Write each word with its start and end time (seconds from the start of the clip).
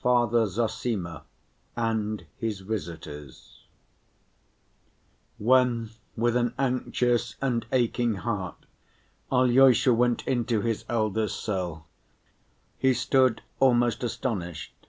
Father 0.00 0.46
Zossima 0.48 1.22
And 1.76 2.26
His 2.38 2.58
Visitors 2.58 3.60
When 5.38 5.90
with 6.16 6.34
an 6.34 6.54
anxious 6.58 7.36
and 7.40 7.64
aching 7.70 8.14
heart 8.14 8.66
Alyosha 9.30 9.94
went 9.94 10.26
into 10.26 10.60
his 10.60 10.84
elder's 10.88 11.36
cell, 11.36 11.86
he 12.76 12.92
stood 12.94 13.42
still 13.46 13.56
almost 13.68 14.02
astonished. 14.02 14.88